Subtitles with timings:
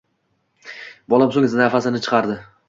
[1.15, 2.41] Bolam so`nggi nafasini chiqardi